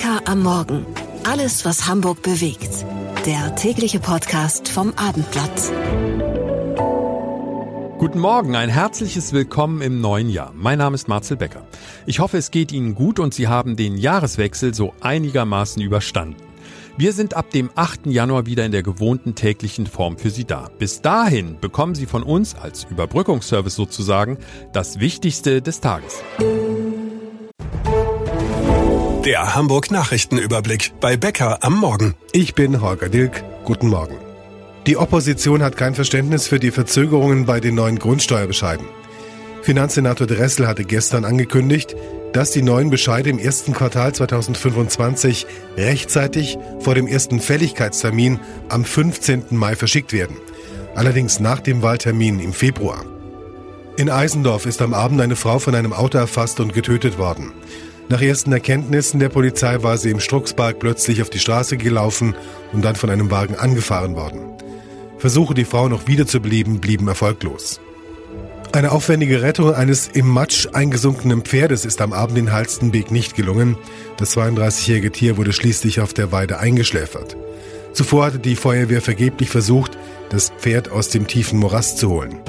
Bäcker 0.00 0.22
am 0.24 0.42
Morgen. 0.42 0.86
Alles, 1.24 1.66
was 1.66 1.86
Hamburg 1.86 2.22
bewegt. 2.22 2.86
Der 3.26 3.54
tägliche 3.54 4.00
Podcast 4.00 4.66
vom 4.66 4.94
Abendblatt. 4.94 5.72
Guten 7.98 8.18
Morgen, 8.18 8.56
ein 8.56 8.70
herzliches 8.70 9.34
Willkommen 9.34 9.82
im 9.82 10.00
neuen 10.00 10.30
Jahr. 10.30 10.54
Mein 10.56 10.78
Name 10.78 10.94
ist 10.94 11.06
Marcel 11.06 11.36
Becker. 11.36 11.66
Ich 12.06 12.18
hoffe, 12.18 12.38
es 12.38 12.50
geht 12.50 12.72
Ihnen 12.72 12.94
gut 12.94 13.18
und 13.18 13.34
Sie 13.34 13.46
haben 13.46 13.76
den 13.76 13.98
Jahreswechsel 13.98 14.72
so 14.72 14.94
einigermaßen 15.02 15.82
überstanden. 15.82 16.36
Wir 16.96 17.12
sind 17.12 17.34
ab 17.34 17.50
dem 17.50 17.68
8. 17.74 18.06
Januar 18.06 18.46
wieder 18.46 18.64
in 18.64 18.72
der 18.72 18.82
gewohnten 18.82 19.34
täglichen 19.34 19.86
Form 19.86 20.16
für 20.16 20.30
Sie 20.30 20.46
da. 20.46 20.70
Bis 20.78 21.02
dahin 21.02 21.60
bekommen 21.60 21.94
Sie 21.94 22.06
von 22.06 22.22
uns 22.22 22.54
als 22.54 22.84
Überbrückungsservice 22.84 23.74
sozusagen 23.74 24.38
das 24.72 24.98
Wichtigste 24.98 25.60
des 25.60 25.80
Tages. 25.80 26.22
Der 29.24 29.54
Hamburg 29.54 29.90
Nachrichtenüberblick 29.90 30.92
bei 30.98 31.18
Becker 31.18 31.62
am 31.62 31.76
Morgen. 31.76 32.14
Ich 32.32 32.54
bin 32.54 32.80
Holger 32.80 33.10
Dilk. 33.10 33.44
Guten 33.64 33.88
Morgen. 33.88 34.16
Die 34.86 34.96
Opposition 34.96 35.62
hat 35.62 35.76
kein 35.76 35.94
Verständnis 35.94 36.46
für 36.46 36.58
die 36.58 36.70
Verzögerungen 36.70 37.44
bei 37.44 37.60
den 37.60 37.74
neuen 37.74 37.98
Grundsteuerbescheiden. 37.98 38.86
Finanzsenator 39.60 40.26
Dressel 40.26 40.66
hatte 40.66 40.84
gestern 40.84 41.26
angekündigt, 41.26 41.94
dass 42.32 42.52
die 42.52 42.62
neuen 42.62 42.88
Bescheide 42.88 43.28
im 43.28 43.38
ersten 43.38 43.74
Quartal 43.74 44.14
2025 44.14 45.46
rechtzeitig 45.76 46.56
vor 46.78 46.94
dem 46.94 47.06
ersten 47.06 47.40
Fälligkeitstermin 47.40 48.40
am 48.70 48.86
15. 48.86 49.48
Mai 49.50 49.76
verschickt 49.76 50.14
werden. 50.14 50.36
Allerdings 50.94 51.40
nach 51.40 51.60
dem 51.60 51.82
Wahltermin 51.82 52.40
im 52.40 52.54
Februar. 52.54 53.04
In 53.98 54.08
Eisendorf 54.08 54.64
ist 54.64 54.80
am 54.80 54.94
Abend 54.94 55.20
eine 55.20 55.36
Frau 55.36 55.58
von 55.58 55.74
einem 55.74 55.92
Auto 55.92 56.16
erfasst 56.16 56.58
und 56.58 56.72
getötet 56.72 57.18
worden. 57.18 57.52
Nach 58.10 58.20
ersten 58.20 58.52
Erkenntnissen 58.52 59.20
der 59.20 59.28
Polizei 59.28 59.84
war 59.84 59.96
sie 59.96 60.10
im 60.10 60.18
Struckspark 60.18 60.80
plötzlich 60.80 61.22
auf 61.22 61.30
die 61.30 61.38
Straße 61.38 61.76
gelaufen 61.76 62.34
und 62.72 62.84
dann 62.84 62.96
von 62.96 63.08
einem 63.08 63.30
Wagen 63.30 63.54
angefahren 63.54 64.16
worden. 64.16 64.40
Versuche, 65.18 65.54
die 65.54 65.64
Frau 65.64 65.88
noch 65.88 66.08
wiederzubeleben, 66.08 66.80
blieben 66.80 67.06
erfolglos. 67.06 67.80
Eine 68.72 68.90
aufwendige 68.90 69.42
Rettung 69.42 69.72
eines 69.72 70.08
im 70.08 70.26
Matsch 70.26 70.66
eingesunkenen 70.72 71.42
Pferdes 71.42 71.84
ist 71.84 72.00
am 72.00 72.12
Abend 72.12 72.36
in 72.36 72.50
Halstenbeek 72.50 73.12
nicht 73.12 73.36
gelungen. 73.36 73.78
Das 74.16 74.36
32-jährige 74.36 75.12
Tier 75.12 75.36
wurde 75.36 75.52
schließlich 75.52 76.00
auf 76.00 76.12
der 76.12 76.32
Weide 76.32 76.58
eingeschläfert. 76.58 77.36
Zuvor 77.92 78.26
hatte 78.26 78.40
die 78.40 78.56
Feuerwehr 78.56 79.02
vergeblich 79.02 79.50
versucht, 79.50 79.96
das 80.30 80.50
Pferd 80.58 80.90
aus 80.90 81.10
dem 81.10 81.28
tiefen 81.28 81.60
Morast 81.60 81.98
zu 81.98 82.10
holen. 82.10 82.40